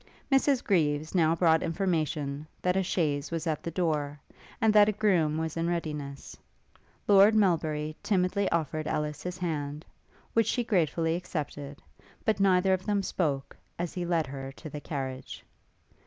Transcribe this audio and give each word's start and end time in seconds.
Mrs 0.31 0.63
Greaves 0.63 1.13
now 1.13 1.35
brought 1.35 1.61
information, 1.61 2.47
that 2.63 2.75
a 2.75 2.81
chaise 2.81 3.29
was 3.29 3.45
at 3.45 3.61
the 3.61 3.69
door, 3.69 4.19
and 4.59 4.73
that 4.73 4.89
a 4.89 4.91
groom 4.91 5.37
was 5.37 5.55
in 5.55 5.69
readiness. 5.69 6.35
Lord 7.07 7.35
Melbury 7.35 7.95
timidly 8.01 8.49
offered 8.49 8.87
Ellis 8.87 9.21
his 9.21 9.37
hand, 9.37 9.85
which 10.33 10.47
she 10.47 10.63
gracefully 10.63 11.15
accepted; 11.15 11.83
but 12.25 12.39
neither 12.39 12.73
of 12.73 12.83
them 12.83 13.03
spoke 13.03 13.55
as 13.77 13.93
he 13.93 14.03
led 14.03 14.25
her 14.25 14.51
to 14.53 14.71
the 14.71 14.81
carriage. 14.81 15.45